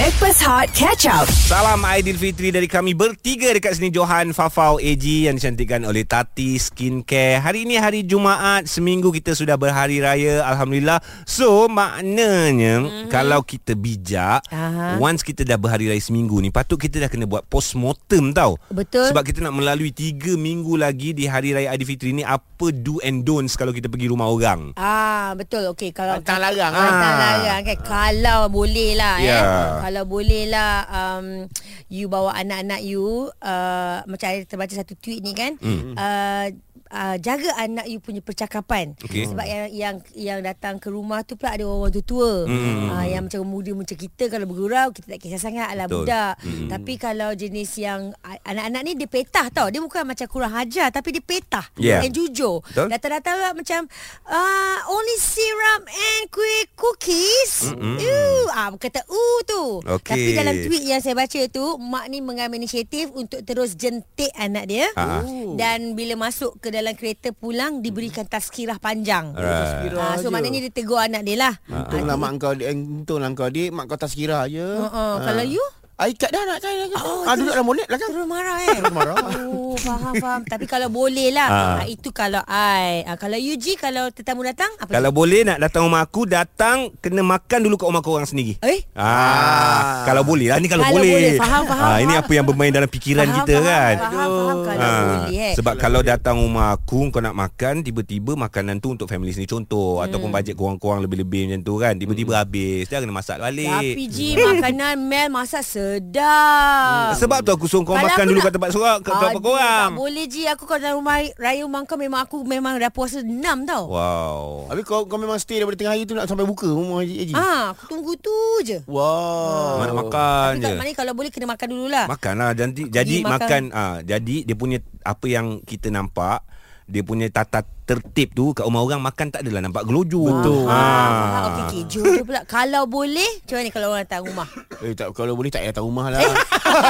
[0.00, 1.28] Backpass Hot Catch Up.
[1.28, 7.36] Salam Aidilfitri dari kami bertiga dekat sini Johan Fafau AG yang dicantikkan oleh Tati Skincare.
[7.44, 11.04] Hari ini hari Jumaat, seminggu kita sudah berhari raya alhamdulillah.
[11.28, 13.12] So maknanya mm-hmm.
[13.12, 14.96] kalau kita bijak, Aha.
[14.96, 18.56] once kita dah berhari raya seminggu ni, patut kita dah kena buat postmortem tau.
[18.72, 19.12] Betul.
[19.12, 23.28] Sebab kita nak melalui tiga minggu lagi di hari raya Aidilfitri ni apa do and
[23.28, 24.72] don'ts kalau kita pergi rumah orang.
[24.80, 26.88] Ah betul okey kalau Pantang larang, ah.
[26.88, 27.16] Ah.
[27.20, 29.36] larang kan kalau boleh lah Ya.
[29.36, 29.68] eh.
[29.80, 31.50] Kalau boleh lah um,
[31.90, 35.98] you bawa anak-anak you uh, macam saya terbaca satu tweet ni kan Hmm.
[35.98, 36.46] uh,
[36.90, 39.22] Uh, jaga anak you punya percakapan Okey.
[39.24, 42.90] sebab yang yang yang datang ke rumah tu pula ada orang tua-tua Hmm.
[42.90, 46.02] uh, yang macam muda macam kita kalau bergurau kita tak kisah sangat Betul.
[46.02, 46.66] budak Hmm.
[46.66, 50.90] tapi kalau jenis yang a- anak-anak ni dia petah tau dia bukan macam kurang ajar
[50.90, 52.02] tapi dia petah Yeah.
[52.02, 52.90] and jujur Betul.
[52.90, 53.86] Datang-datang lah macam
[54.26, 60.10] uh, Only syrup and kuih cookies mm Ew, ah, Kata uh tu Okey.
[60.10, 64.66] Tapi dalam tweet yang saya baca tu Mak ni mengambil inisiatif Untuk terus jentik anak
[64.66, 65.22] dia Ah.
[65.54, 69.36] Dan bila masuk ke dalam kereta pulang Diberikan tazkirah panjang.
[69.36, 69.92] Alright.
[69.94, 70.34] Ah, So je.
[70.34, 71.54] maknanya dia tegur anak dia lah.
[71.68, 75.62] Untunglah mak kau Untunglah kau adik Mak kau tak sekira je uh, Kalau you
[76.06, 79.16] ikat dah anak saya Oh, ah, Duduk dalam bonnet belakang Terus marah eh Terus marah.
[79.50, 81.76] Oh faham faham Tapi kalau boleh lah Ah.
[81.76, 81.84] ah.
[81.84, 85.84] Itu kalau I ah, Kalau you G Kalau tetamu datang apa Kalau boleh nak datang
[85.84, 90.58] rumah aku Datang Kena makan dulu kat rumah korang sendiri Eh Ah, kalau boleh lah
[90.58, 91.10] ni kalau, Kalau boleh.
[91.10, 93.94] boleh, faham, faham, Ah, ini apa yang bermain dalam fikiran Faham, kita faham, kan.
[93.96, 95.54] Faham, faham kalau Ah, boleh eh.
[95.54, 99.98] Sebab kalau datang rumah aku kau nak makan tiba-tiba makanan tu untuk family sendiri contoh
[99.98, 100.04] hmm.
[100.04, 103.68] ataupun bajet korang-korang lebih-lebih macam tu kan tiba-tiba habis dia kena masak balik.
[103.70, 107.12] Tapi Ji makanan Mel masak sedap.
[107.16, 109.42] Sebab tu aku suruh kau Kalau makan dulu nak- kat tempat seorang kat tempat Aduh,
[109.42, 109.90] korang.
[109.90, 113.18] Tak boleh Ji Aku kalau dalam rumah raya rumah kau Memang aku memang dah puasa
[113.18, 114.68] enam tau Wow.
[114.68, 117.34] Habis kau, kau memang stay daripada tengah hari tu Nak sampai buka rumah Haji Haji
[117.34, 120.76] Ah, aku tunggu tu je Wow Mana makan Tapi je.
[120.76, 123.32] mana kalau boleh kena makan dululah Makanlah jadi jadi makan.
[123.32, 126.44] makan ah jadi dia punya apa yang kita nampak
[126.90, 130.22] dia punya tata tertib tu kat rumah orang makan tak adalah nampak gelojo.
[130.22, 130.62] Betul.
[130.64, 131.42] Ah, Ah.
[131.48, 131.82] Okey, okey.
[131.88, 132.42] Jujur pula.
[132.44, 134.48] Kalau boleh, macam mana kalau orang datang rumah?
[134.80, 136.20] Eh tak kalau boleh tak payah datang rumah lah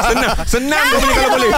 [0.07, 1.53] senang senang kau punya kalau boleh.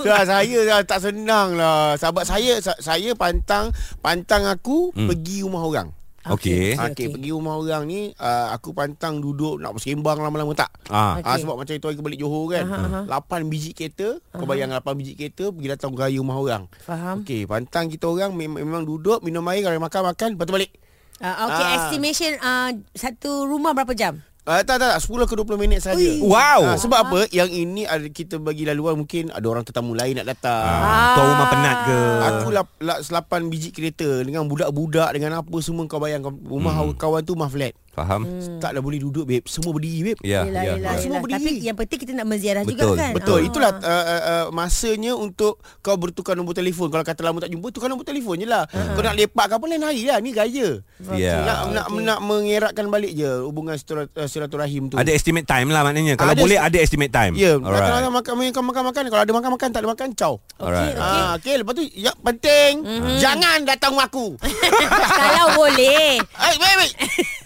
[0.04, 5.06] Dah saya dah tak senang lah Sebab saya sa- saya pantang pantang aku Hmm.
[5.06, 5.88] pergi rumah orang.
[6.24, 6.72] Okey.
[6.72, 7.06] Okey, Okey, okey.
[7.12, 10.72] pergi rumah orang ni uh, aku pantang duduk nak bersembang lama-lama tak.
[10.88, 11.20] Ah.
[11.20, 11.44] Ah Okey.
[11.44, 12.64] sebab macam itu hari balik Johor kan.
[12.64, 13.20] Aha, aha.
[13.20, 16.62] 8 biji kereta, kau bayang 8 biji kereta pergi datang raya rumah orang.
[16.80, 17.20] Faham?
[17.20, 20.72] Okey, pantang kita orang mem- memang duduk minum air kalau makan-makan lepas tu balik.
[21.16, 21.74] Uh, okey, Ah.
[21.78, 24.24] estimation uh, satu rumah berapa jam?
[24.44, 25.00] Uh, tak, tak, tak.
[25.00, 26.10] 10 ke 20 minit saja.
[26.20, 26.60] Wow.
[26.62, 27.20] Ah, sebab apa?
[27.32, 30.68] Yang ini ada kita bagi laluan mungkin ada orang tetamu lain nak datang.
[30.68, 31.16] Ah.
[31.16, 31.98] Tuan rumah penat ke?
[32.20, 36.76] Aku lap, lap, 8 biji kereta dengan budak-budak dengan apa semua kau bayang kau- rumah
[36.76, 36.92] Hmm.
[36.92, 37.00] hmm.
[37.00, 37.72] kawan tu rumah flat.
[37.94, 38.26] Faham?
[38.26, 38.58] Hmm.
[38.58, 39.46] Tak dah boleh duduk babe.
[39.46, 40.20] Semua berdiri babe.
[40.26, 40.72] Ya, yelah, ya.
[40.74, 41.24] yelah, Ah, semua yelah.
[41.24, 41.46] berdiri.
[41.46, 43.12] Tapi yang penting kita nak menziarah juga kan?
[43.14, 43.38] Betul.
[43.38, 43.48] Ah.
[43.48, 46.90] Itulah uh, uh, uh, masanya untuk kau bertukar nombor telefon.
[46.90, 48.66] Kalau kata lama tak jumpa, tukar nombor telefon je lah.
[48.68, 50.18] Kau nak lepak ke apa lain hari lah.
[50.18, 50.82] Ni gaya.
[51.14, 51.34] Ya.
[51.46, 54.98] Nak, nak, nak mengeratkan balik je hubungan uh, silaturahim tu.
[54.98, 56.18] Ada estimate time lah maknanya.
[56.18, 57.38] Kalau Ada boleh ada estimate time.
[57.38, 59.02] Ya, yeah, makan makan makan makan.
[59.10, 60.34] Kalau ada makan makan, tak ada makan, caw.
[60.58, 60.94] Alright.
[60.94, 61.22] Okey, okey.
[61.22, 63.16] Ah, okey, lepas tu ya penting mm-hmm.
[63.20, 64.34] jangan datang rumah aku.
[65.20, 66.18] Kalau boleh.
[66.34, 66.94] Ai, wait, wait.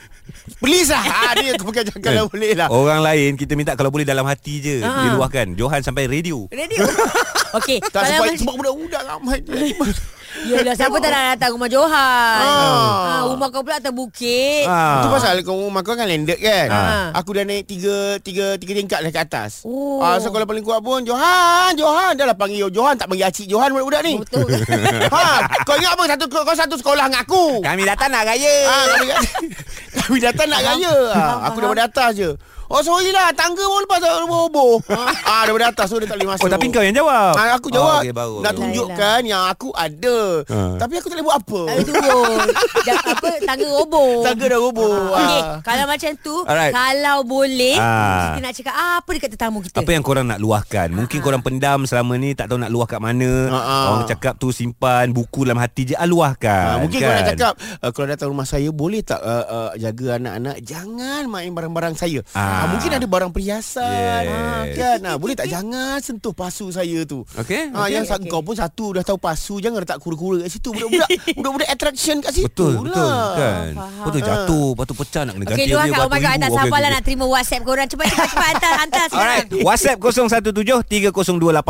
[0.58, 1.02] Please lah.
[1.02, 2.66] Ah, dia aku pakai jangan kalau boleh lah.
[2.68, 5.06] Orang lain kita minta kalau boleh dalam hati je Ah.
[5.06, 5.54] diluahkan.
[5.54, 6.50] Johan sampai radio.
[6.50, 6.82] Radio.
[7.58, 9.38] Okey, Tak kalau sebab, sebab budak-budak ramai.
[10.46, 11.90] Yalah siapa tak nak datang rumah Johan.
[11.90, 12.94] Ah.
[13.18, 13.22] Ah.
[13.26, 14.68] rumah kau pula atas bukit.
[14.70, 15.02] Ah.
[15.02, 16.68] Itu pasal kau rumah kau kan landed kan.
[16.70, 17.08] Ah.
[17.18, 19.66] Aku dah naik tiga tiga tiga tingkat dah ke atas.
[19.66, 19.98] Oh.
[19.98, 23.50] Ah, so kalau paling kuat pun Johan, Johan dah lah panggil Johan tak panggil Acik
[23.50, 24.14] Johan budak-budak ni.
[24.22, 24.46] Betul.
[25.14, 25.22] ha,
[25.66, 27.44] kau ingat apa satu kau satu sekolah dengan aku.
[27.64, 28.54] Kami datang nak raya.
[28.68, 29.06] Ah, kami,
[29.98, 30.94] kami datang nak raya.
[31.10, 32.30] Ah, aku daripada atas je.
[32.68, 34.84] Oh sorry lah Tangga pun lepas roboh-roboh
[35.24, 37.32] Ah daripada atas So dia tak boleh masuk Oh tapi kau yang jawab.
[37.32, 38.36] Ah, aku jawab Oh, okay, baru.
[38.40, 40.76] Nak tunjukkan Yang aku ada Ah.
[40.76, 41.60] Tapi aku tak boleh buat apa.
[42.88, 44.20] Dah, apa tangga roboh.
[44.20, 45.56] Tangga dah roboh Okey, Ah.
[45.60, 46.70] kalau macam tu, Alright.
[46.70, 48.20] kalau boleh, Ah.
[48.30, 49.76] kita nak cakap apa dekat tetamu kita?
[49.78, 53.00] Apa yang korang nak luahkan Mungkin korang pendam selama ni Tak tahu nak luah kat
[53.00, 53.84] mana Ah, ah.
[53.90, 57.06] Orang cakap tu simpan Buku dalam hati je ah, Luahkan Ha, mungkin kan?
[57.06, 61.22] kau nak cakap uh, Kalau datang rumah saya Boleh tak uh, uh, Jaga anak-anak Jangan
[61.24, 62.57] main barang-barang saya Ah.
[62.58, 64.26] Ah, mungkin ada barang perhiasan Yes.
[64.28, 64.98] ah, kan.
[65.04, 67.22] Ah, boleh tak jangan sentuh pasu saya tu.
[67.32, 68.26] Okey, Ah, okey, yang okay.
[68.26, 70.70] kau pun satu dah tahu pasu jangan letak kura-kura kat situ.
[70.70, 71.06] Budak-budak
[71.36, 73.30] budak-budak attraction kat situ Betul betul lah.
[73.32, 73.70] kan.
[73.72, 74.04] Faham.
[74.04, 75.86] Betul jatuh lepas tu pecah nak kena ganti Okey, luahkan.
[75.88, 76.56] dia Oh my God, ribu.
[76.58, 77.86] sabarlah nak terima WhatsApp korang.
[77.86, 79.46] Cepat, cepat, cepat hantar, hantar sekarang.
[79.46, 81.62] Alright, WhatsApp 017-302-8822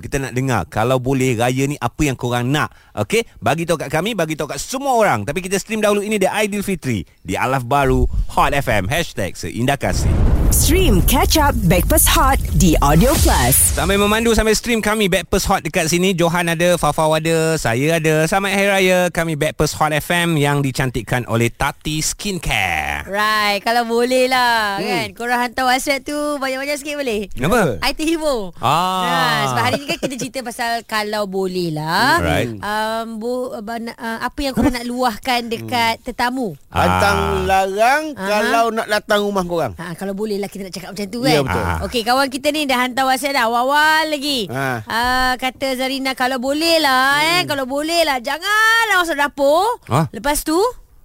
[0.00, 2.72] Kita nak dengar kalau boleh raya ni apa yang korang nak.
[2.94, 5.22] Okey, bagi tahu kat kami, bagi tahu kat semua orang.
[5.22, 6.28] Tapi kita stream dahulu ini The
[6.72, 10.41] Aidilfitri di Alaf Baru Hot FM Hashtag Seindah Kasih.
[10.52, 13.72] Stream Catch Up Backpass Hot di Audio Plus.
[13.72, 18.28] Sambil memandu sambil stream kami Backpast Hot dekat sini Johan ada, Fafau ada, saya ada
[18.28, 24.28] Selamat Hari Raya Kami Backpast Hot FM yang dicantikkan oleh Tati Skincare Right, kalau boleh
[24.28, 24.84] lah hmm.
[24.84, 25.06] kan.
[25.16, 27.32] Korang hantar WhatsApp tu banyak-banyak sikit boleh?
[27.32, 27.80] Kenapa?
[27.80, 28.52] I terhibur.
[28.60, 29.08] Ah.
[29.08, 32.20] Nah, sebab hari ni kan kita cerita pasal kalau boleh lah.
[32.20, 32.60] Right.
[32.60, 36.52] Um, bu, uh, apa yang korang nak luahkan dekat tetamu?
[36.68, 38.28] Pantang larang Aha.
[38.28, 39.72] kalau nak datang rumah korang.
[39.80, 41.44] Ha, kalau boleh lah kita nak cakap macam tu Ya, kan.
[41.46, 41.62] betul.
[41.64, 41.78] Ah.
[41.86, 44.50] Okey, kawan kita ni dah hantar WhatsApp dah awal-awal lagi.
[44.50, 44.66] Ha.
[44.82, 49.62] Ah, kata Zarina kalau boleh lah eh, kalau boleh lah janganlah masuk dapur.
[49.86, 50.10] Ha?
[50.10, 50.58] Lepas tu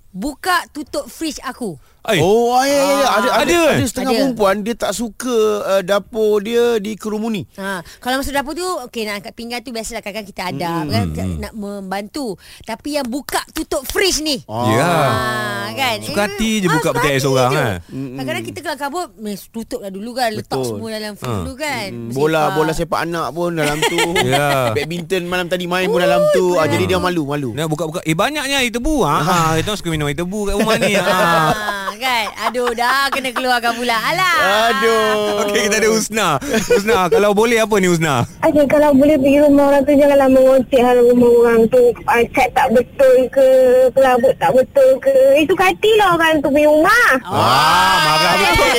[0.09, 1.77] buka tutup fridge aku.
[2.07, 2.87] Eh, Oh, ya, ya, ya.
[2.87, 3.83] Ada, ada, Ada, ada, eh?
[3.83, 4.19] setengah Ada.
[4.21, 7.43] perempuan dia tak suka uh, dapur dia dikerumuni.
[7.53, 11.11] Ha, kalau masuk dapur tu okey nak angkat pinggan tu biasalah kadang kita ada kan
[11.37, 12.39] nak membantu.
[12.63, 14.39] Tapi yang buka tutup fridge ni.
[14.47, 14.87] Ya.
[14.87, 15.97] Ha, kan.
[15.99, 17.57] Suka hati je ah, buka suka petai hati seorang, je.
[17.57, 17.75] kan?
[17.87, 19.07] Kadang-kadang kita keluar kabut
[19.49, 20.69] tutup lah dulu kan Letak Betul.
[20.69, 21.43] semua dalam fridge Ha.
[21.43, 22.15] dulu kan Hmm, Bersepah.
[22.17, 23.97] bola bola sepak anak pun dalam tu.
[24.27, 24.71] Ya.
[24.71, 26.55] Badminton malam tadi main pun dalam tu.
[26.55, 27.51] Ah, jadi dia malu malu.
[27.51, 30.75] Nak buka-buka Eh banyaknya air tebu ha, ha, Kita suka minum air tebu kat rumah
[30.77, 31.03] ni ha.
[31.97, 34.35] kan Aduh dah kena keluarkan pula Alah
[34.69, 35.43] Aduh.
[35.43, 39.65] Okey kita ada Husna Husna Kalau boleh apa ni Husna Okey, kalau boleh pergi rumah
[39.67, 41.81] orang tu janganlah mengocek hal rumah orang tu.
[42.05, 43.47] Uh, cat tak betul ke,
[43.91, 45.11] pelabut tak betul ke.
[45.35, 47.07] Itu katilah orang tu punya rumah.
[47.23, 48.77] Ah, marah betul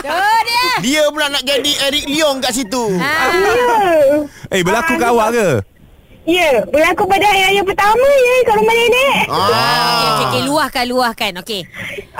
[0.00, 2.84] Tu dia Dia pula nak jadi Eric Leong kat situ.
[2.96, 3.12] ha.
[3.28, 3.68] Ya.
[4.50, 5.48] Eh berlaku kat awak ke
[6.22, 9.16] Ya, berlaku pada hari raya pertama ya kat rumah nenek.
[9.26, 10.20] Okey, okey, Ah.
[10.22, 10.42] okey.
[10.44, 11.32] Luahkan, luahkan.
[11.40, 11.62] Okey.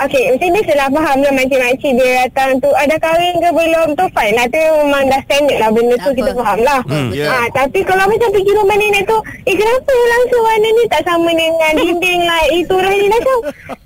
[0.01, 4.33] Okey, macam biasalah faham lah makcik-makcik dia datang tu ada kahwin ke belum tu fine
[4.33, 6.41] lah tu memang dah standard lah benda tu Tak kita apa.
[6.41, 6.79] faham lah.
[6.83, 7.27] Hmm, ya.
[7.27, 11.29] ha, tapi kalau macam pergi rumah nenek tu, eh kenapa langsung warna ni tak sama
[11.29, 13.37] dengan dinding lah itu lah ni macam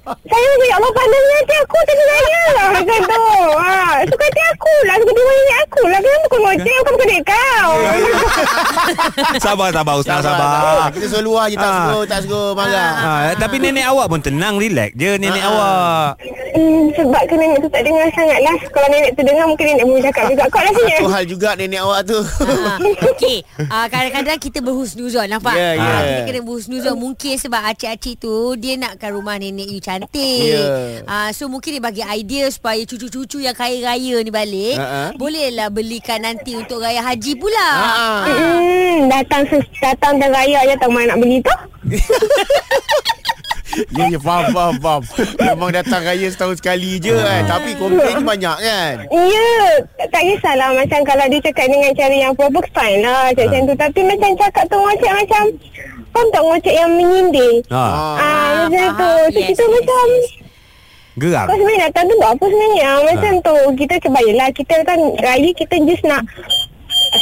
[0.06, 3.24] saya macam ya Allah pandang hati aku raya lah macam tu.
[3.58, 3.74] Ha,
[4.06, 6.00] suka hati aku lah, suka rumah nenek aku lah.
[6.00, 6.76] Kenapa kau ngocek?
[6.78, 7.70] Bukan bukan kau.
[9.46, 11.78] Sabar sabar Husna sabar Kita suruh luar je tak Ah.
[11.88, 12.92] suruh tak suruh marah.
[12.96, 16.05] ha, Tapi nenek awak pun tenang Relax je nenek Ah.
[16.06, 16.16] Awak
[16.56, 18.56] hmm, sebab ke nenek tu tak dengar sangat lah.
[18.70, 20.44] Kalau nenek tu dengar mungkin nenek boleh cakap juga.
[20.54, 20.96] Kau rasanya.
[20.98, 22.20] Satu hal juga nenek awak tu.
[22.22, 22.74] Ha,
[23.12, 25.56] Okey, uh, kadang-kadang kita berhusnuzon nampak?
[25.58, 25.82] Ya, ya.
[25.82, 30.42] Ah, kita kena berhusnuzon mungkin sebab acik-acik tu dia nakkan rumah nenek you cantik.
[30.46, 31.02] Ya.
[31.10, 35.12] Ah, so mungkin dia bagi idea supaya cucu-cucu yang kaya raya ni balik, ha.
[35.18, 37.70] bolehlah belikan nanti untuk raya haji pula.
[37.76, 38.24] Ah.
[38.26, 39.44] Hmm, datang
[39.82, 41.56] datang dan raya je tahu mana nak beli tu.
[43.92, 45.04] Ya, ya, faham, faham, faham.
[45.40, 47.44] Memang datang raya setahun sekali je kan.
[47.48, 48.96] Tapi komplain banyak kan.
[49.12, 49.52] Ya,
[50.00, 53.62] tak, tak kisahlah macam kalau dia cakap dengan cara yang proper fine lah macam, macam
[53.68, 53.76] tu.
[53.76, 55.44] Tapi macam cakap tu ngocek macam
[56.16, 57.54] Faham tak ngocek yang menyindir?
[57.76, 57.84] ha.
[58.16, 59.12] Ah, macam tu.
[59.36, 59.74] So yes, kita yes.
[59.76, 60.08] macam
[61.16, 62.90] Geram kau sebenarnya datang tu buat apa sebenarnya?
[63.04, 63.56] Macam tu.
[63.80, 64.50] Kita kebayalah.
[64.52, 66.24] Kita kan raya kita just nak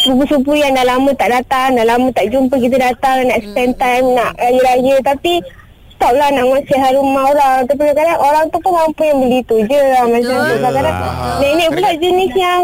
[0.01, 4.05] sepupu-sepupu yang dah lama tak datang, dah lama tak jumpa kita datang, nak spend time,
[4.17, 4.95] nak raya-raya.
[5.01, 5.41] Tapi
[6.03, 7.63] stop lah nak hal rumah orang.
[7.63, 10.03] Tapi kadang-kadang orang tu pun mampu yang beli tu je lah.
[10.03, 10.55] Macam tu.
[10.59, 10.97] Kadang-kadang
[11.39, 12.63] nenek pula jenis yang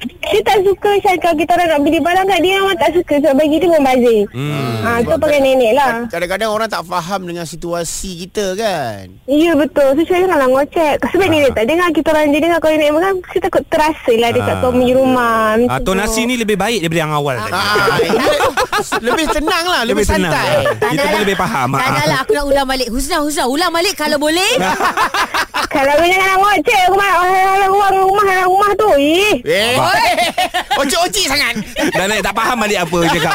[0.00, 3.14] dia tak suka macam kalau kita orang nak beli barang kat dia memang tak suka
[3.16, 4.20] sebab bagi dia membazir.
[4.30, 4.72] Hmm.
[4.80, 5.90] Ha, tu pakai nenek lah.
[6.06, 9.12] Kadang-kadang orang tak faham dengan situasi kita kan.
[9.26, 12.90] Ya betul So saya janganlah ngocek Sebab nenek tak dengar Kita orang dengar Kalau nenek
[12.90, 14.58] makan Saya takut terasa lah Dekat Ah.
[14.58, 16.28] kau punya rumah Ah, tonasi tu.
[16.28, 17.52] ni lebih baik daripada yang awal tadi.
[17.52, 17.96] Ah,
[19.06, 20.32] lebih tenang lah, lebih, tenang.
[20.32, 20.64] santai.
[20.90, 21.68] Kita pun lebih faham.
[21.72, 21.92] Tak Ah.
[21.92, 22.88] ada lah aku nak ulang balik.
[22.88, 24.52] Husna, Husna, ulang balik kalau boleh.
[25.70, 29.78] Kalau kau janganlah ngocek Rumah Rumah rumah, rumah, rumah tu Ih Eh,
[30.80, 31.54] ocik-ocik sangat.
[31.92, 33.34] Dan naik tak faham balik apa dia cakap.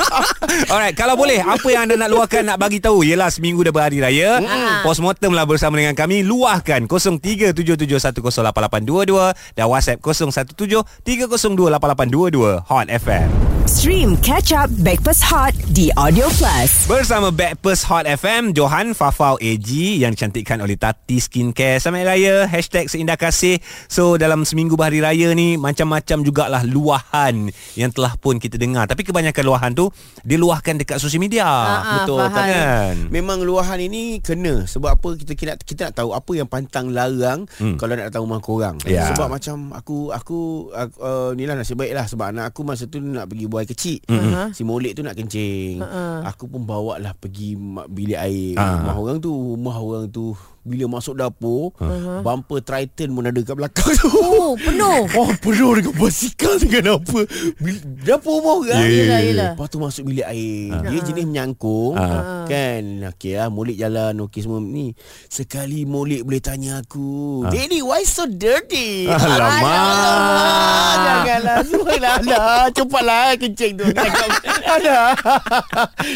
[0.72, 4.00] Alright, kalau boleh apa yang anda nak luahkan nak bagi tahu ialah seminggu dah berhari
[4.00, 4.40] raya.
[4.40, 4.82] Mm.
[4.86, 6.22] Postmortem lah bersama dengan kami.
[6.26, 13.30] Luahkan 0377108822 dan WhatsApp 0173028822 Hot FM.
[13.66, 16.86] Stream Catch Up Backpass Hot di Audio Plus.
[16.86, 19.66] Bersama Backpast Hot FM Johan Fafau AG
[19.98, 23.58] Yang dicantikkan oleh Tati Skincare Selamat Raya Hashtag seindah kasih
[23.90, 28.88] So dalam seminggu berhari raya ni Macam-macam macam jugalah luahan yang telah pun kita dengar.
[28.88, 29.92] Tapi kebanyakan luahan tu
[30.24, 31.44] diluahkan dekat sosial media.
[31.44, 32.32] Ah, ah, Betul faham.
[32.32, 32.94] kan?
[33.12, 36.88] Memang luahan ini kena sebab apa kita kita nak, kita nak tahu apa yang pantang
[36.88, 37.76] larang Hmm.
[37.76, 38.80] kalau nak datang rumah korang.
[38.88, 39.12] Ya.
[39.12, 40.38] Sebab macam aku aku,
[40.72, 43.66] aku uh, ni lah nasib baik lah sebab anak aku masa tu nak pergi buai
[43.66, 44.00] kecil.
[44.08, 44.56] Hmm.
[44.56, 45.84] Si Molek tu nak kencing.
[45.84, 46.24] Uh-uh.
[46.24, 47.52] Aku pun bawa lah pergi
[47.86, 48.56] bilik air.
[48.56, 48.80] Ah.
[48.80, 50.32] Rumah orang tu, rumah orang tu
[50.66, 52.20] bila masuk dapur, uh-huh.
[52.20, 54.10] bumper Triton pun ada kat belakang tu.
[54.10, 55.06] Oh, penuh.
[55.16, 57.24] Oh penuh dengan basikal dengan apa
[57.56, 59.50] Bil- Dapur rumah orang Ya, ya, Yelah, yelah.
[59.52, 62.44] Lepas tu masuk bilik air Dia jenis menyangkung Ah.
[62.44, 64.92] Kan Okey lah Molek jalan Okey semua ni
[65.26, 70.96] Sekali Molek boleh tanya aku Daddy why so dirty Alamak.
[70.98, 74.98] Janganlah Suruhlah lah Cepatlah kencing tu Ada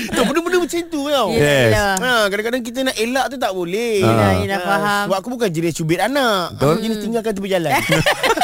[0.09, 1.73] Tu benda-benda macam tu tau Yes.
[2.01, 4.03] Ha, kadang-kadang kita nak elak tu tak boleh.
[4.03, 4.40] Ah.
[4.45, 5.05] Yelah, Ha, faham.
[5.09, 6.57] Sebab aku bukan jenis cubit anak.
[6.57, 6.73] Betul.
[6.73, 7.71] Aku jenis tinggalkan tepi jalan.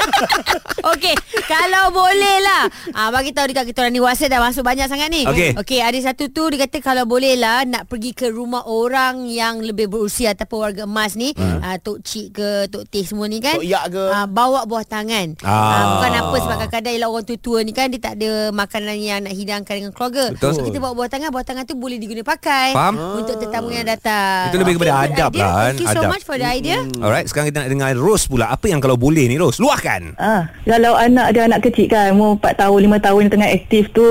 [0.95, 1.15] Okey,
[1.47, 2.65] kalau boleh lah.
[2.95, 5.27] Ah bagi tahu dekat kita orang ni WhatsApp dah masuk banyak sangat ni.
[5.27, 5.59] Okey.
[5.59, 9.61] Okey, ada satu tu dia kata kalau boleh lah nak pergi ke rumah orang yang
[9.61, 11.61] lebih berusia ataupun warga emas ni, hmm.
[11.61, 13.59] ah, tok cik ke tok teh semua ni kan.
[13.59, 14.05] Tok yak ke.
[14.13, 15.37] Ah, bawa buah tangan.
[15.43, 15.99] Ah.
[15.99, 19.35] bukan apa sebab kadang-kadang ialah orang tua-tua ni kan dia tak ada makanan yang nak
[19.35, 20.33] hidangkan dengan keluarga.
[20.33, 20.53] Betul.
[20.55, 22.95] So kita bawa buah tangan, buah tangan tu boleh diguna pakai Faham.
[23.23, 24.53] untuk tetamu yang datang.
[24.53, 25.43] Itu lebih kepada good adab idea.
[25.43, 25.73] lah, kan?
[25.75, 26.13] Thank you so Adab.
[26.13, 26.79] much for the idea.
[27.03, 28.47] Alright, sekarang kita nak dengar Ros pula.
[28.53, 29.59] Apa yang kalau boleh ni Ros?
[29.59, 30.06] Luahkan.
[30.15, 33.85] Ah, kalau anak ada anak kecil kan, umur 4 tahun, 5 tahun yang tengah aktif
[33.91, 34.09] tu,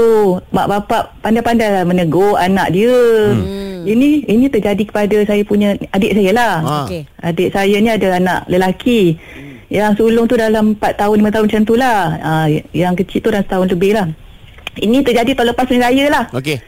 [0.52, 3.00] mak bapak pandai-pandai lah menegur anak dia.
[3.32, 3.88] Hmm.
[3.88, 6.56] Ini ini terjadi kepada saya punya adik saya lah.
[6.62, 6.84] Ah.
[6.86, 7.06] Okey.
[7.22, 9.16] Adik saya ni ada anak lelaki.
[9.72, 12.00] Yang sulung tu dalam 4 tahun, 5 tahun macam tu lah.
[12.20, 14.08] Ah, yang kecil tu dah setahun lebih lah.
[14.76, 16.24] Ini terjadi tahun lepas ni raya lah.
[16.36, 16.60] Okey.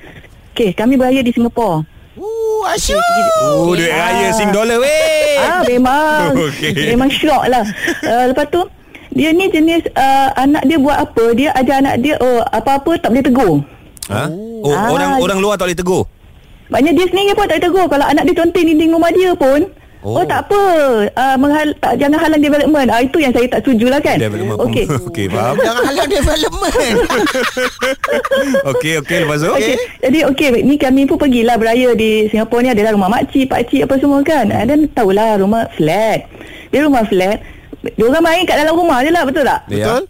[0.56, 1.84] Okey, kami beraya di Singapura.
[2.18, 2.98] Uh, asyik.
[3.46, 5.38] Oh, duit raya sing dollar weh.
[5.38, 6.94] Ah memang Okey.
[6.94, 7.64] Memang syok lah
[8.10, 8.62] uh, Lepas tu
[9.18, 13.10] Dia ni jenis uh, Anak dia buat apa Dia ajar anak dia Oh apa-apa tak
[13.10, 13.54] boleh tegur
[14.08, 14.24] Ha?
[14.58, 14.88] Oh, Ah.
[14.88, 16.04] orang orang luar tak boleh tegur.
[16.68, 19.62] Maknanya dia sendiri pun tak boleh tegur Kalau anak dia conteng dinding rumah dia pun
[19.98, 20.22] Oh.
[20.22, 20.62] Oh, tak apa
[21.10, 24.62] uh, menghal, tak, Jangan halang development ah, Itu yang saya tak setuju lah kan Development.
[24.62, 25.58] Okey Okey, faham.
[25.66, 26.96] Jangan halang development.
[28.72, 29.50] Okey, okey lepas tu.
[29.52, 29.76] Okay.
[30.00, 33.98] Jadi okey ni kami pun pergilah beraya di Singapura ni adalah rumah makcik, pakcik apa
[33.98, 34.46] semua kan.
[34.50, 36.30] Ah, Dan tahulah rumah flat.
[36.70, 37.42] Dia rumah flat.
[37.96, 39.62] Dia orang main kat dalam rumah je lah betul tak?
[39.72, 40.04] Ya.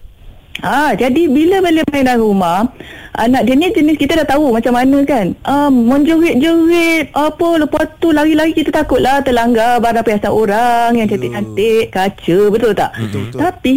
[0.66, 2.66] Ha, jadi bila balik main dalam rumah,
[3.14, 5.38] anak dia ni jenis kita dah tahu macam mana kan.
[5.46, 11.94] Ah, menjerit-jerit apa lepas tu lari-lari kita takut lah terlanggar barang perhiasan orang yang cantik-cantik,
[11.94, 12.90] kaca, betul tak?
[12.98, 13.40] Betul, betul.
[13.42, 13.74] Tapi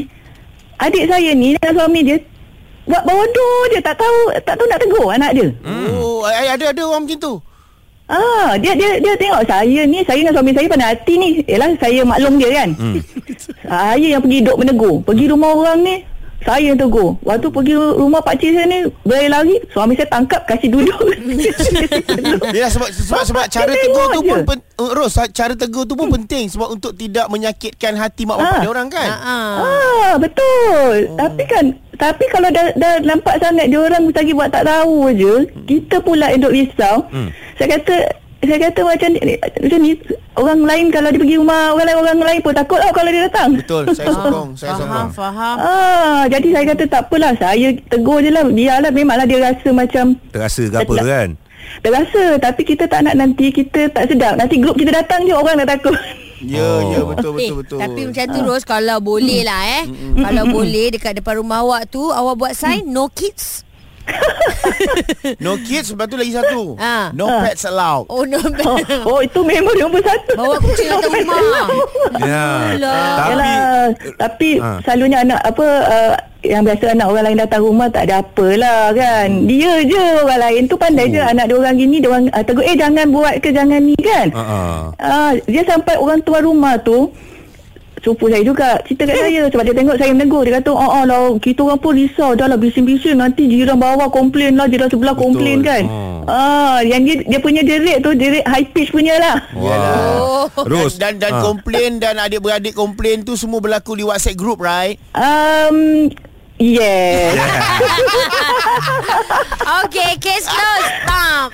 [0.80, 2.16] adik saya ni dengan suami dia
[2.88, 5.48] buat bodoh je tak tahu tak tahu nak tegur anak dia.
[6.00, 7.34] Oh, ada ada orang macam tu.
[8.10, 11.28] Ah, dia dia dia tengok saya ni, saya dengan suami saya pandai hati ni.
[11.46, 12.68] Yalah saya maklum dia kan.
[12.74, 12.98] Hmm.
[13.60, 14.94] Saya yang pergi duduk menegur.
[15.04, 15.96] Pergi rumah orang ni,
[16.40, 17.20] saya yang tegur.
[17.20, 20.96] Waktu pergi rumah pak cik saya ni, berlari-lari, suami saya tangkap kasih duduk.
[22.50, 24.28] Ya sebab sebab sebab Dia cara tegur tu je.
[24.28, 28.40] pun pen, uh, Ros, cara tegur tu pun penting sebab untuk tidak menyakitkan hati mak
[28.40, 28.60] bapak Ah.
[28.60, 29.08] dia orang kan.
[29.08, 29.54] Ah, ah.
[29.60, 30.94] ah, betul.
[31.14, 31.64] Tapi kan
[31.94, 35.34] tapi kalau dah, dah nampak sangat dia orang lagi buat tak tahu je,
[35.68, 37.04] kita pula yang duk risau.
[37.12, 37.28] Hmm.
[37.60, 37.96] Saya kata
[38.40, 39.92] saya kata macam ni, macam ni
[40.32, 43.22] orang lain kalau dia pergi rumah orang lain orang lain pun takut lah kalau dia
[43.24, 43.50] datang.
[43.54, 45.08] Betul, saya sokong, saya Faham, sokong.
[45.12, 45.56] faham.
[45.58, 48.42] Ah, jadi saya kata tak apalah, saya tegur je lah.
[48.42, 51.30] Biarlah memanglah dia rasa macam Terasa ke apa kan?
[51.80, 54.34] terasa tapi kita tak nak nanti kita tak sedap.
[54.34, 55.94] Nanti grup kita datang je orang dah takut.
[56.40, 56.80] Ya, Oh.
[56.88, 57.78] ya betul betul eh, betul.
[57.78, 59.84] Tapi macam tu Ros Kalau boleh lah eh
[60.16, 63.68] Kalau boleh Dekat depan rumah awak tu Awak buat sign No kids
[65.44, 66.74] no kids lepas tu lagi satu.
[66.76, 67.10] Ah.
[67.12, 68.06] No pets allowed.
[68.08, 70.32] Oh no Oh, oh itu memang nombor satu.
[70.36, 71.40] Bawa kucing datang rumah
[72.20, 72.46] Ya.
[72.70, 73.80] Tapi Yalah,
[74.16, 74.70] tapi Ha.
[74.82, 79.28] selalunya anak apa uh, yang biasa anak orang lain datang rumah tak ada apalah kan.
[79.44, 81.12] Dia je orang lain tu pandai Oh.
[81.12, 83.96] je anak dia orang gini dia orang uh, tegur eh jangan buat ke jangan ni
[83.96, 84.26] kan.
[84.32, 84.80] Ha ah.
[84.96, 87.12] Ah, dia sampai orang tua rumah tu
[88.00, 91.04] Sepupu saya juga Cerita kat saya Sebab dia tengok saya menegur Dia kata Oh, oh
[91.04, 95.12] lah Kita orang pun risau Dah lah bising-bising Nanti jiran bawah komplain lah Jiran sebelah
[95.12, 95.24] Betul.
[95.26, 96.24] komplain kan Oh.
[96.26, 100.48] ah, Yang dia, dia punya derik tu Derik high pitch punya lah Wah.
[100.56, 100.88] Oh.
[100.94, 101.42] Dan dan Ah.
[101.42, 104.96] komplain dan adik-beradik komplain tu semua berlaku di WhatsApp group right?
[105.12, 106.08] um,
[106.56, 107.36] Yes
[109.82, 111.48] Okay Case closed Stop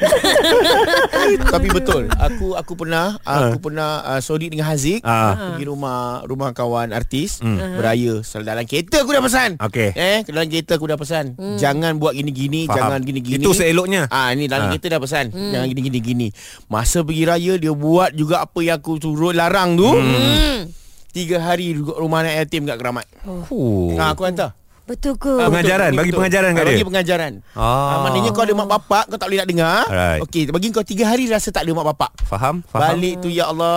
[1.36, 2.02] Tapi betul.
[2.10, 5.52] Aku aku pernah aku pernah uh, sodik dengan Haziq Ah.
[5.52, 7.76] pergi rumah rumah kawan artis Hmm.
[7.76, 8.22] beraya.
[8.22, 9.50] So, dalam kereta aku dah pesan.
[9.58, 9.90] Okey.
[9.92, 11.24] Eh, dalam kereta aku dah pesan.
[11.56, 12.76] Jangan buat gini-gini, Faham.
[12.78, 13.38] jangan gini-gini.
[13.38, 14.06] Itu seeloknya.
[14.08, 14.70] Ah ni dalam Ah.
[14.70, 15.30] kereta dah pesan.
[15.30, 16.28] Jangan gini-gini gini.
[16.66, 19.88] Masa pergi raya dia buat juga apa yang aku suruh larang tu.
[19.88, 20.68] Hmm.
[21.08, 23.08] Tiga hari rumah anak yatim kat keramat.
[23.24, 23.96] Oh.
[23.96, 24.52] Ha, aku hantar.
[24.86, 25.34] Betul ke?
[25.34, 26.18] Ah, Pengajaran, Betul, bagi betul.
[26.22, 26.70] pengajaran kat Ah, dia?
[26.72, 27.32] Bagi pengajaran.
[27.52, 27.62] Ah.
[27.66, 27.98] Ah.
[28.06, 29.78] maknanya kau ada mak bapak kau tak boleh nak dengar.
[29.84, 30.20] Alright.
[30.22, 32.10] Okey, bagi kau tiga hari rasa tak ada mak bapak.
[32.22, 32.62] Faham?
[32.64, 32.94] Faham?
[32.94, 33.74] Balik tu ya Allah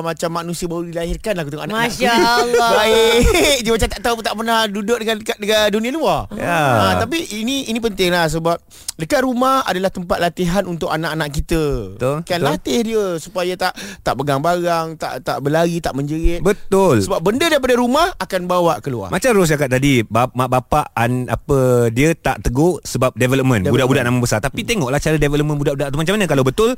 [0.00, 1.92] macam manusia baru dilahirkan lah aku tengok anak-anak.
[1.92, 2.70] Masya Allah.
[2.78, 3.56] Baik.
[3.60, 6.20] Dia macam tak tahu tak pernah duduk dengan dekat, dekat dunia luar.
[6.32, 6.56] Ya.
[6.56, 8.56] Ha, tapi ini ini penting lah sebab
[8.96, 11.62] dekat rumah adalah tempat latihan untuk anak-anak kita.
[11.94, 12.48] Betul, Kan betul.
[12.48, 16.40] latih dia supaya tak tak pegang barang, tak tak berlari, tak menjerit.
[16.40, 17.04] Betul.
[17.04, 19.12] Sebab benda daripada rumah akan bawa keluar.
[19.12, 23.72] Macam Ros cakap tadi bap, Mak bapak an, apa Dia tak tegur Sebab development, Development.
[23.72, 26.70] Budak-budak nama besar Tapi tengoklah cara development budak-budak tu Macam mana Kalau betul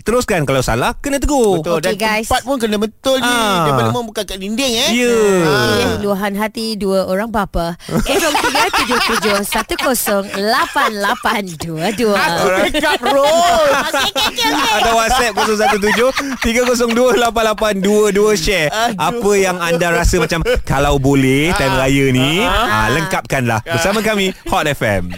[0.00, 2.24] Teruskan Kalau salah Kena tegur Betul Okey, dan guys.
[2.24, 3.26] tempat pun kena betul ni.
[3.26, 3.66] Ah.
[3.66, 4.90] Development bukan kat dinding eh.
[4.92, 5.16] Ya
[5.76, 7.76] Ya, luahan hati dua orang bapa.
[10.56, 11.76] 0377108822.
[12.70, 13.70] Dekat road.
[14.72, 18.96] Atau WhatsApp 017 302 8822 share Aduh.
[18.98, 24.68] apa yang anda rasa macam kalau boleh time raya ni ah, lengkapkanlah bersama kami Hot
[24.68, 25.08] FM.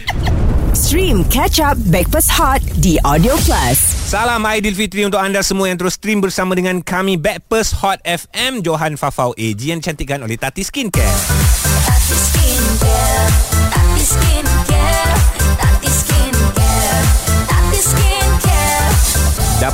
[0.78, 3.78] Stream Catch Up Backpass Hot di Audio Plus.
[4.07, 8.95] Salam Aidilfitri untuk anda semua yang terus stream bersama dengan kami Backpast Hot FM Johan
[8.95, 10.38] Fafau AG yang cantikkan oleh.
[10.38, 11.19] Tati Skincare,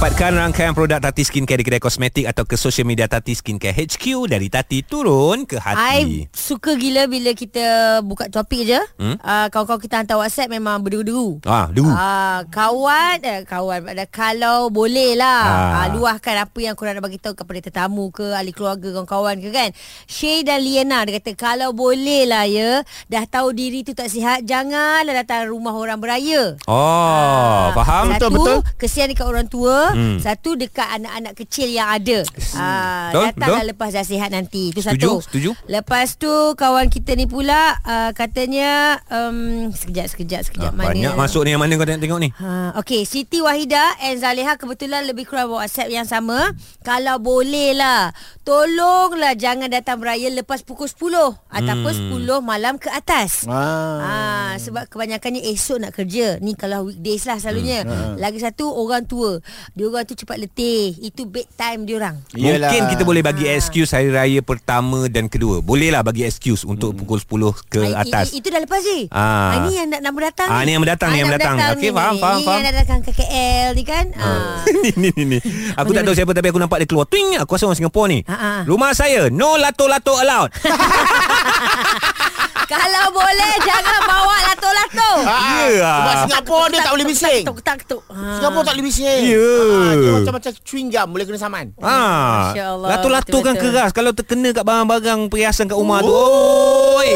[0.05, 4.29] Dapatkan rangkaian produk Tati Skincare di kedai kosmetik atau ke social media Tati Skincare HQ
[4.29, 6.29] dari Tati turun ke hati.
[6.29, 7.65] I suka gila bila kita
[8.05, 8.77] buka topik je.
[9.01, 9.17] Hmm?
[9.17, 9.17] Hmm?
[9.25, 11.41] Uh, kawan-kawan kita hantar WhatsApp memang berderu-deru.
[11.49, 11.89] Ah, deru.
[11.89, 15.89] Ah, kawan eh, kawan ada kalau boleh lah Ah.
[15.89, 15.97] ah.
[15.97, 19.73] luahkan apa yang korang nak bagi tahu kepada tetamu ke ahli keluarga kawan-kawan ke kan
[20.05, 24.45] Shay dan Liana dia kata kalau boleh lah ya dah tahu diri tu tak sihat
[24.45, 28.13] janganlah datang rumah orang beraya Oh, faham?
[28.21, 28.59] Satu, Betul, betul.
[28.77, 29.94] kesian dekat orang tua.
[29.95, 30.19] Hmm.
[30.19, 32.27] Satu, dekat anak-anak kecil yang ada.
[32.59, 34.75] Ah, Betul, datanglah lepas dah sihat nanti.
[34.75, 35.23] Itu satu.
[35.23, 35.55] setuju.
[35.71, 39.01] Lepas tu, kawan kita ni pula uh, katanya...
[39.09, 40.73] Um, sekejap, sekejap, sekejap.
[40.73, 40.89] Ah, mana?
[40.91, 42.31] banyak masuk ni yang mana kau tengok, tengok ni?
[42.35, 46.53] Ha, okay, Siti Wahida and Zaleha kebetulan lebih kurang WhatsApp yang sama.
[46.83, 48.11] Kalau boleh lah,
[48.45, 51.01] tolonglah jangan datang beraya lepas pukul 10
[51.49, 53.49] ataupun 10 malam ke atas.
[53.49, 53.99] Ah.
[53.99, 56.37] Ah, sebab kebanyakannya esok nak kerja.
[56.39, 57.83] Ni kalau weekdays lah selalunya.
[57.83, 58.15] Hmm.
[58.15, 59.41] Lagi satu orang tua.
[59.73, 60.93] Dia orang tu cepat letih.
[61.01, 62.17] Itu bedtime dia orang.
[62.31, 62.69] Yelah.
[62.69, 65.59] Mungkin kita boleh bagi excuse hari raya pertama dan kedua.
[65.59, 68.31] Boleh lah bagi excuse untuk pukul 10 ke Ah, i- atas.
[68.31, 69.09] i- itu dah lepas je.
[69.09, 69.25] Ah.
[69.25, 69.53] Ah.
[69.59, 70.49] Ini yang nak nama datang.
[70.49, 71.57] Ah, ni yang mendatang, ni yang nak mendatang.
[71.75, 72.21] Okey, ni, faham, ni.
[72.21, 72.57] faham, Ni faham.
[72.57, 74.05] yang nak datang ke KL ni kan.
[74.15, 74.61] Ah.
[74.85, 75.39] ni ni ni ni.
[75.75, 77.09] Aku tak tahu siapa tapi aku nampak dia keluar.
[77.09, 78.21] Twing, aku rasa orang Singapura ni.
[78.25, 78.53] Ha, ha.
[78.67, 80.51] Rumah saya no lato-lato allowed.
[82.65, 85.11] Kalau boleh jangan bawa lato-lato.
[85.23, 85.93] Ah, Ya.
[85.95, 87.43] Sebab Singapura dia tak boleh bising.
[87.43, 88.03] Tuk tak tuk.
[88.07, 88.39] Ha.
[88.39, 89.21] Singapura tak boleh bising.
[89.27, 89.49] Ya.
[89.75, 91.67] Ah, dia macam-macam chewing gum boleh kena saman.
[91.79, 96.13] Ah, Masya Allah, lato-lato kan keras kalau terkena kat barang-barang perhiasan kat rumah tu.
[96.13, 97.11] Oi.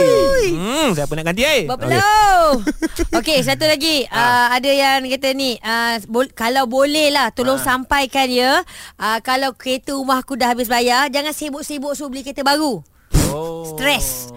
[0.51, 1.65] Hmm, siapa nak ganti air?
[1.67, 2.51] Berpeluh.
[3.19, 4.05] Okey, satu lagi.
[4.09, 8.61] Uh, ada yang kata ni, uh, bol- kalau boleh lah tolong sampaikan ya.
[8.95, 12.81] Uh, kalau kereta rumah aku dah habis bayar, jangan sibuk-sibuk suruh beli kereta baru.
[13.29, 13.65] Oh.
[13.71, 14.33] Stres.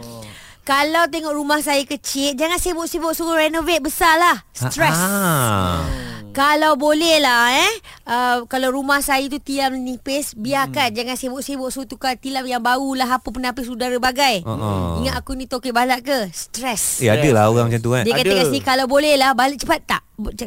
[0.61, 4.37] Kalau tengok rumah saya kecil, jangan sibuk-sibuk suruh renovate besar lah.
[4.53, 4.93] Stres.
[4.93, 6.10] Ah.
[6.31, 7.73] Kalau boleh lah eh
[8.05, 10.95] uh, Kalau rumah saya tu tilam nipis Biarkan hmm.
[10.95, 14.97] Jangan sibuk-sibuk Suruh tukar tilam yang baru lah Apa penapis udara bagai Uh-uh.
[14.97, 18.03] Ingat aku ni toke balak ke Stres Eh, ada lah orang macam tu kan.
[18.03, 20.01] Dia kata kat sini Kalau boleh lah Balik cepat tak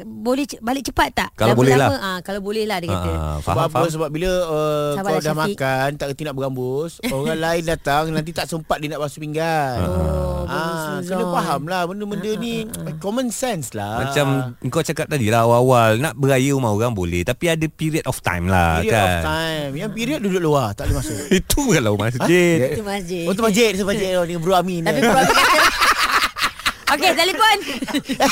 [0.04, 1.98] Boleh balik cepat tak Kalau Lama- boleh lama, lah.
[2.00, 3.76] ah, Kalau boleh lah dia kata Ah, Sebab faham, apa?
[3.76, 3.90] faham.
[3.90, 5.54] Sebab bila uh, kau dah Syafiq.
[5.54, 9.78] makan tak reti nak berambus, orang lain datang nanti tak sempat dia nak basuh pinggan.
[9.82, 11.32] Oh, ah, bagus, kena Suzon.
[11.32, 12.54] faham lah benda-benda ni
[12.98, 14.04] common sense lah.
[14.04, 14.26] Macam
[14.66, 18.46] kau cakap tadi lah awal-awal nak beraya rumah orang boleh tapi ada period of time
[18.48, 19.04] lah period kan.
[19.04, 19.70] of time.
[19.76, 21.18] Yang period duduk luar, tak boleh masuk.
[21.38, 22.58] Itu kalau masjid.
[22.74, 24.16] Itu masjid Oh tu masjid, tu masjid.
[24.18, 24.84] Oh, ni Bro Amin.
[24.86, 25.58] Tapi Bro Abi kata
[26.94, 27.58] Okey, telefon.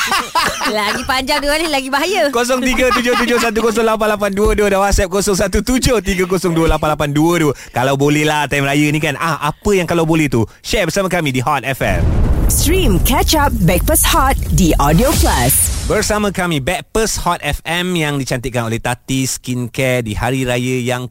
[0.76, 2.30] lagi panjang dia ni, lagi bahaya.
[2.30, 7.50] 0377108822 dan WhatsApp 0173028822.
[7.74, 9.16] Kalau boleh lah time raya ni kan.
[9.18, 10.46] Ah apa yang kalau boleh tu?
[10.62, 12.31] Share bersama kami di Hot FM.
[12.52, 15.72] Stream Catch Up Backpass Hot di Audio Plus.
[15.88, 21.08] Bersama kami Backpast Hot FM yang dicantikkan oleh Tati Skincare di hari raya yang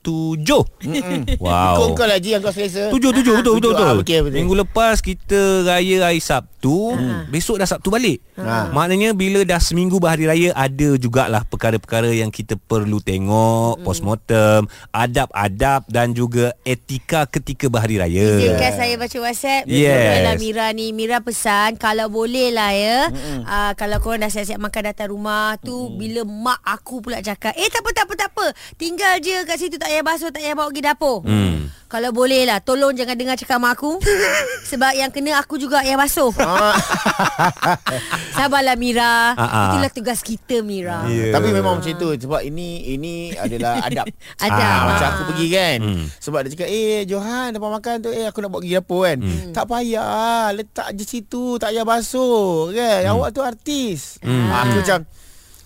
[0.00, 0.50] ke-7.
[1.40, 1.76] Wow.
[1.76, 2.92] Ikut kau lagi yang kau selesa.
[2.92, 3.96] Tujuh, tujuh, betul, betul, Tujuh, betul.
[3.96, 4.36] ah, okey, betul.
[4.36, 6.96] Minggu lepas kita raya hari Sabtu,
[7.28, 8.20] besok dah Sabtu balik.
[8.36, 8.72] Ha.
[8.72, 15.84] Maknanya bila dah seminggu berhari raya, ada jugalah perkara-perkara yang kita perlu tengok, postmortem, adab-adab
[15.86, 18.28] dan juga etika ketika berhari raya.
[18.36, 20.12] Izinkan saya baca WhatsApp Yes.
[20.20, 22.98] Ialah Mira ni Mira pesan Kalau boleh lah ya
[23.44, 27.68] uh, Kalau korang dah siap-siap makan datang rumah tu Bila mak aku pula cakap Eh
[27.68, 30.54] tak apa tak apa tak apa Tinggal je kat situ tak payah basuh Tak payah
[30.54, 31.66] bawa pergi dapur Hmm.
[31.84, 33.98] Kalau boleh lah Tolong jangan dengar cakap mak aku
[34.70, 36.70] Sebab yang kena aku juga yang basuh Ah.
[38.32, 39.70] Sabarlah Mira ah.
[39.70, 41.30] Itulah tugas kita Mira Ya.
[41.30, 44.06] Tapi memang macam tu Sebab ini Ini adalah adab
[44.38, 44.70] Adab.
[44.70, 46.04] Ah, Macam aku pergi kan Hmm.
[46.14, 49.18] Sebab dia cakap Eh Johan Depan makan tu Eh aku nak buat pergi dapur kan
[49.20, 49.50] Hmm.
[49.50, 53.12] Tak payah Letak je situ Tak payah basuh kan Hmm.
[53.12, 55.02] Awak tu artis Ah, Aku macam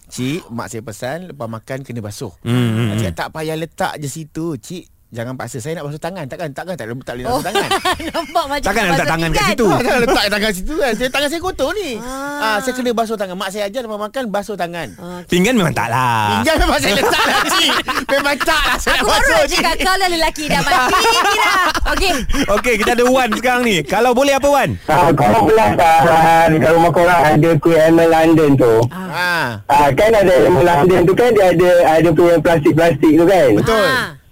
[0.08, 2.30] Cik Mak saya pesan Lepas makan kena basuh.
[2.44, 4.54] Hmm, Dia cakap tak payah letak je situ.
[4.56, 5.62] Cik Jangan paksa.
[5.62, 6.26] Saya nak basuh tangan.
[6.26, 7.68] Takkan takkan tak, tak boleh nak basuh tangan.
[8.10, 9.66] Nampak macam Takkan nak letak tangan kat situ?
[9.86, 10.92] Jangan letak tangan situ kan.
[10.98, 11.90] Saya, Tangan saya kotor ni.
[12.02, 12.42] Ah.
[12.42, 12.56] ah.
[12.58, 13.36] Saya kena basuh tangan.
[13.38, 14.88] Mak saya ajar lepas makan Basuh tangan.
[14.98, 16.42] Ah, Pinggan memang tak lah.
[16.42, 17.72] Pinggan memang saya letak lah cik.
[18.14, 20.60] Memang tak lah Saya nak Aku baru basuh nak cik cakap Kau lah lelaki dah
[20.60, 21.54] mati Mira
[21.94, 22.12] Okey.
[22.50, 23.76] Okey kita ada Wan sekarang ni.
[23.86, 24.70] Kalau boleh apa Wan?
[24.90, 28.74] Ah, kau pernah tak ah, kat rumah korang ada kuih Emma London tu?
[28.90, 31.30] Ah, Ah, kan ada Emma London tu kan?
[31.30, 33.48] Dia ada ada punya plastik-plastik tu kan?
[33.54, 33.86] Betul.
[33.86, 34.23] Ah.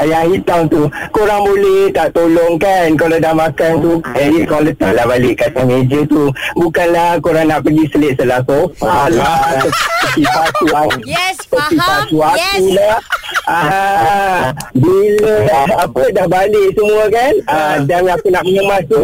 [0.00, 0.82] Yang hitam tu.
[1.12, 3.92] Korang boleh tak tolong kan kalau dah makan tu.
[4.16, 6.32] Eh, kau letaklah balik kat meja tu.
[6.56, 9.68] Bukanlah korang nak pergi selit selah sofa lah.
[10.10, 10.98] Patu aku.
[11.06, 11.76] Yes, faham.
[12.08, 12.64] aku Yes.
[12.74, 12.98] lah.
[13.46, 14.19] Ah,
[14.72, 19.02] bila dah, apa dah balik semua kan ah, dan aku nak mengemas tu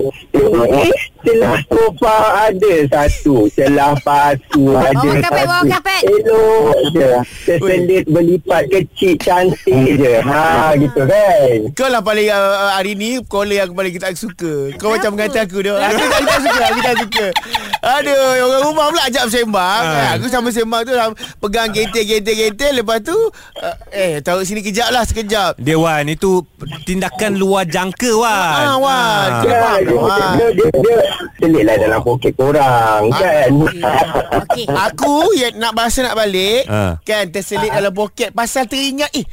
[0.66, 5.66] eh celah sofa ada satu celah pasu ada Bawah kapet, satu.
[5.68, 6.02] kapet.
[6.06, 7.10] elok je.
[7.46, 10.14] Terselit berlipat kecil cantik je.
[10.22, 11.56] Ha gitu kan?
[11.74, 14.70] Kau lah paling uh, hari ni Caller yang paling kita suka.
[14.78, 17.26] Kau macam mengata aku dia Aku tak, tak suka Aku tak suka.
[17.82, 20.14] Aduh Orang rumah pula ajak sembang Ah.
[20.16, 23.14] Aku sama sembang tu dah Pegang gentil-gentil-gentil Lepas tu
[23.60, 26.42] uh, Eh taruh sini kejap lah Sekejap Dia Wan itu
[26.82, 28.32] tindakan luar jangka Wan
[28.64, 29.28] Ah, Wan.
[29.28, 29.42] Ah.
[29.42, 30.16] Ya, dia, ha.
[30.34, 30.96] dia, dia, dia
[31.36, 33.50] selitlah dalam poket korang kan
[34.42, 36.96] Okey Aku yang nak bahasa nak balik Ah.
[37.02, 39.26] Kan terselit dalam poket Pasal teringat Eh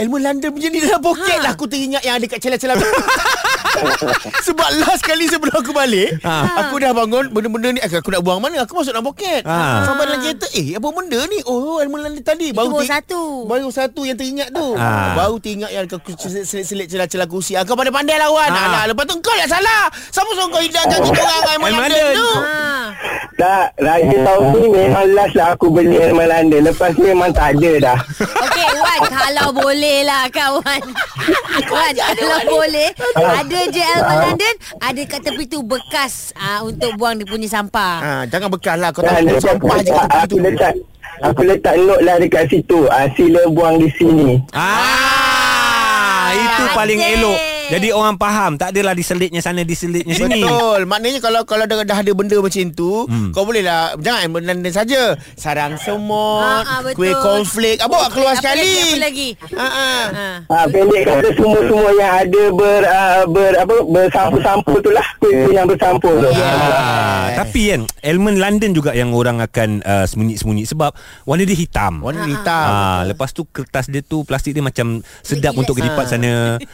[0.00, 2.76] Ilmu London punya ni dalam poket lah Aku teringat yang ada kat celah-celah
[4.42, 6.66] Sebab last kali sebelum aku balik Ha.
[6.66, 9.40] Aku dah bangun Benda-benda ni Aku aku nak buang mana Aku masuk dalam poket.
[9.42, 9.84] Ha.
[9.84, 11.38] Sampai dalam kereta Eh apa benda ni?
[11.44, 13.44] Oh ilmu London tadi baru ti- satu.
[13.44, 14.74] Baru satu yang teringat tu.
[14.74, 15.14] Ha.
[15.14, 18.48] Baru teringat yang Kau selit-selit celah-celah kursi Ah, Kau pandai-pandai lah Wan.
[18.48, 18.60] Ha.
[18.62, 19.86] Alah, Lepas tu kau yang salah.
[20.08, 22.30] Siapa suruh kau hidangkan kita orang Ilmu Ilmu London tu?
[22.38, 22.84] Ah.
[23.32, 26.60] tak raya tahun ni memang last lah aku beli Emma London.
[26.62, 27.98] Lepas ni memang tak ada dah.
[28.44, 30.82] Okey Wan Kalau boleh lah kawan.
[31.70, 37.20] Wan Kalau boleh Ada je Elma London Ada kat tepi tu Bekas ah, Untuk buang
[37.20, 37.94] dia punya sampah.
[38.00, 40.36] Ha, Jangan bekas lah Kau tak sampah je kat tepi aku tu.
[40.40, 40.74] letak
[41.20, 42.88] aku letak note lah dekat situ.
[42.88, 44.40] Ah, sila buang di sini.
[44.56, 47.14] Ah, itu paling Adik.
[47.20, 47.38] elok.
[47.70, 50.40] Jadi orang faham, tak adalah diselitnya sana diselitnya sini.
[50.40, 53.30] Betul Maknanya kalau kalau dah, dah ada benda macam tu Hmm.
[53.30, 56.94] Kau boleh lah Jangan London saja Sarang semut betul.
[56.96, 59.28] Kuih cornflake ah, Bawa keluar Apa sekali lagi, apa lagi?
[59.50, 60.04] Ah, ah.
[60.10, 60.36] Ah.
[60.48, 65.64] Ah, pendek kata semua-semua yang ada ber, uh, ber apa bersampur-sampur tu lah kuih yang
[65.64, 66.28] bersampur tu.
[66.32, 70.90] Ah, tapi kan elemen London juga yang orang akan uh, sembunyi-sembunyi sebab
[71.24, 72.00] warna dia hitam.
[72.00, 74.86] Warna hitam Ah, lepas tu kertas dia tu plastik dia macam
[75.20, 75.60] sedap Relax.
[75.60, 76.10] untuk kelipat Ah.
[76.10, 76.32] sana.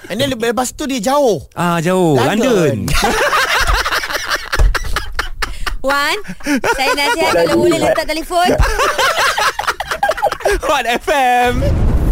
[0.08, 2.86] And then lepas tu dia jauh Ah jauh London.
[2.86, 2.86] London.
[5.86, 6.18] Wan
[6.74, 8.50] Saya nasihat Kalau boleh letak telefon
[10.70, 11.58] Hot FM.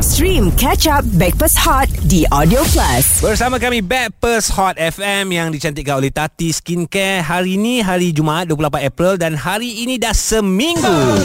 [0.03, 3.23] Stream Catch Up Backpass Hot di Audio Plus.
[3.23, 7.23] Bersama kami Backpers Hot FM yang dicantikkan oleh Tati Skincare.
[7.25, 10.85] Hari ini hari Jumaat 28 April dan hari ini dah seminggu.
[10.85, 11.17] Oh,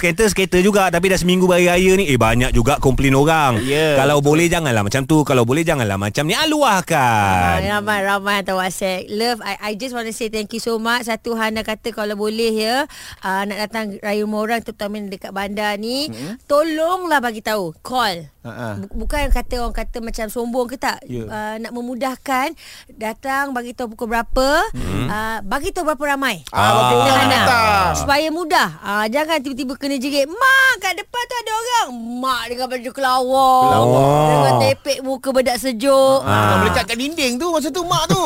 [0.00, 0.88] oh, skater-skater juga.
[0.88, 3.60] Tapi dah seminggu beraya-raya ni Eh banyak juga komplain orang.
[3.60, 5.20] Ya, Kalau boleh janganlah macam tu.
[5.22, 6.32] Kalau boleh janganlah macam ni.
[6.32, 9.04] Ah, Luahkan Ramai-ramai hantar WhatsApp.
[9.12, 11.04] Love I, I just want to say thank you so much.
[11.04, 12.88] Satu Hana kata Kalau boleh ya
[13.20, 16.48] uh, Nak datang raya rumah orang Terutama dekat bandar ni hmm.
[16.48, 17.76] Tolonglah bagi tahu.
[17.84, 18.24] Call.
[18.40, 21.04] Bu- Bukan kata orang kata Macam sombong ke tak.
[21.04, 21.28] Ya.
[21.28, 22.56] uh, Nak memudahkan
[22.88, 24.48] Datang bagi tahu pukul berapa.
[24.72, 25.06] Hmm.
[25.06, 26.40] uh, Bagi tahu berapa ramai.
[26.48, 27.28] Ah, Hana.
[27.28, 27.84] datang?
[28.00, 28.68] Supaya mudah.
[28.80, 31.88] Uh, Jangan tiba-tiba kena jerit Mak kat depan tu ada orang.
[32.20, 33.62] Mak dengan baju kelawar.
[33.64, 34.28] Kelawar.
[34.30, 36.18] Dengan tepek muka bedak sejuk.
[36.22, 36.54] Ah.
[36.54, 38.20] Kau melekat kat dinding tu Masa tu mak tu.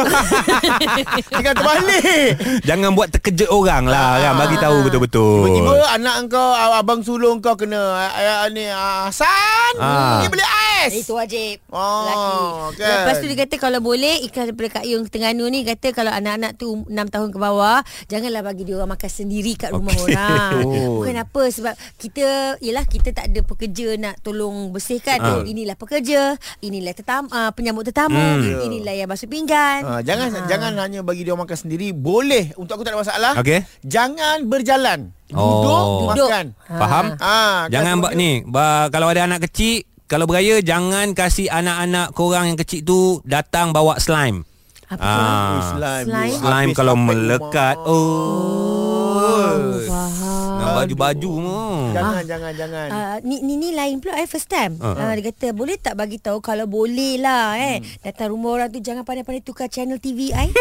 [1.33, 2.29] Jangan terbalik
[2.67, 4.33] Jangan buat terkejut orang lah kan?
[4.37, 5.39] Bagi tahu betul-betul.
[5.47, 10.21] Tiba-tiba anak kau ah, Abang sulung kau kena ah, ah, ni ah, Hasan Ah.
[10.23, 11.01] Ni beli ais Yes.
[11.01, 12.37] Itu wajib Oh, Lelaki
[12.77, 12.97] kan.
[13.01, 16.53] Lepas tu dia kata Kalau boleh Ikhlas daripada Kak Yung Terengganu ni Kata kalau anak-anak
[16.55, 20.05] tu 6 tahun ke bawah Janganlah bagi dia orang makan sendiri Kat rumah Okey.
[20.11, 20.53] orang
[20.85, 21.01] Oh.
[21.01, 22.27] Bukan apa Sebab kita
[22.59, 27.85] Yelah kita tak ada pekerja Nak tolong bersihkan oh, Inilah pekerja Inilah tetam, uh, penyambut
[27.85, 28.61] tetamu Hmm.
[28.63, 30.47] Inilah yang basuh pinggan Ha, jangan Ah.
[30.47, 31.91] jangan hanya bagi dia makan sendiri.
[31.91, 33.33] Boleh untuk aku tak ada masalah.
[33.37, 33.63] Okey.
[33.81, 35.13] Jangan berjalan.
[35.31, 35.61] Oh.
[35.61, 36.29] Duduk, Duduk.
[36.29, 36.47] makan.
[36.67, 37.05] Faham?
[37.19, 42.15] Ah, Jangan kan ba- ni ba, Kalau ada anak kecil Kalau beraya Jangan kasih anak-anak
[42.15, 44.47] korang yang kecil tu Datang bawa slime
[44.87, 45.03] Apa?
[45.03, 46.07] Oh, slime.
[46.07, 46.39] Slime?
[46.39, 47.91] Slime kalau melekat rumah.
[47.91, 50.34] Oh, Faham
[50.77, 51.53] baju-baju tu
[51.95, 52.89] Jangan, jangan, jangan.
[52.91, 54.75] Uh, ni, ni ni lain pula eh first time.
[54.83, 54.93] Ah.
[54.93, 54.99] Uh.
[54.99, 58.03] Uh, dia kata boleh tak bagi tahu kalau boleh lah eh hmm.
[58.03, 60.51] datang rumah orang tu jangan pandai-pandai tukar channel TV ai.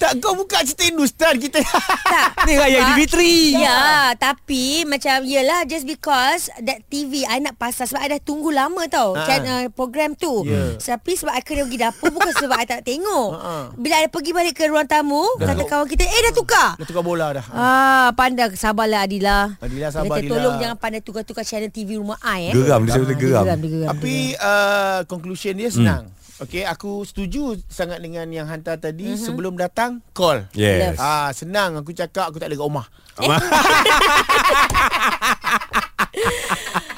[0.00, 1.60] Tak kau buka cerita Hindustan kita.
[1.60, 2.28] tak.
[2.48, 3.16] Ni raya TV3
[3.54, 8.48] Ya, tapi macam yelah just because that TV I nak pasang sebab I dah tunggu
[8.48, 9.28] lama tau Ha.
[9.28, 10.48] channel program tu.
[10.48, 10.80] Ya.
[10.80, 13.30] Tapi sebab I kena pergi dapur bukan sebab I tak tengok.
[13.36, 13.52] Ha.
[13.84, 17.04] Bila I pergi balik ke ruang tamu, kata kawan kita, "Eh dah tukar." Dah tukar
[17.04, 17.44] bola dah.
[17.52, 19.58] Ah, pandai sabarlah Adila.
[19.60, 20.32] Adila, sabar, Adila.
[20.32, 22.52] Tolong jangan pandai tukar-tukar channel TV rumah I eh.
[22.54, 26.08] Geram dia geram Dia geram, Tapi uh, conclusion dia senang.
[26.34, 29.14] Okey, aku setuju sangat dengan yang hantar tadi Mhm.
[29.14, 29.22] mm-hmm.
[29.22, 30.42] sebelum datang call.
[30.50, 32.86] Yes Ah, senang aku cakap aku tak ada kat rumah.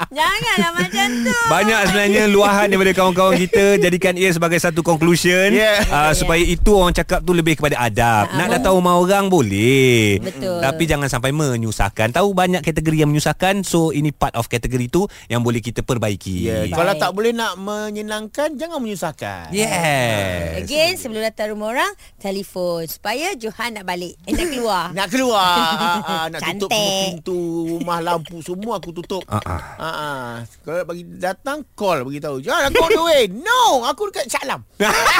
[0.07, 1.33] Janganlah macam tu.
[1.47, 5.81] Banyak sebenarnya luahan daripada kawan-kawan kita Jadikan ia sebagai satu conclusion Yeah.
[5.87, 10.59] uh, Supaya itu orang cakap tu lebih kepada adab Nak datang rumah orang boleh Betul.
[10.59, 15.01] Tapi jangan sampai menyusahkan Tahu banyak kategori yang menyusahkan So ini part of kategori tu
[15.25, 16.63] Yang boleh kita perbaiki Yeah.
[16.65, 16.75] Baik.
[16.75, 19.49] Kalau tak boleh nak menyenangkan jangan menyusahkan.
[19.51, 25.07] Yes Again sebelum datang rumah orang Telefon Supaya Johan nak balik Eh nak keluar Nak
[25.07, 26.77] keluar ah, ah, Nak tutup Cantik.
[26.77, 27.39] semua pintu
[27.73, 29.61] Rumah lampu Semua aku tutup Ah, ah.
[29.87, 30.31] Ah, ah.
[30.67, 34.43] Kalau bagi datang Call bagi tahu Jangan aku on the way No Aku dekat Shah
[34.43, 34.61] Alam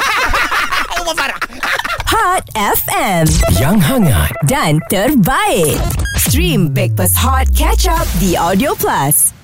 [1.00, 1.40] Rumah Farah
[2.12, 3.24] Hot FM
[3.56, 5.78] Yang hangat dan terbaik.
[6.18, 9.37] Stream Breakfast Hot Catch Up di Audio Plus.